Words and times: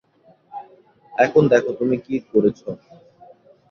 এখন 1.13 1.43
দেখো 1.51 1.71
তুমি 1.79 1.95
কি 2.05 2.15
করেছো। 2.31 2.69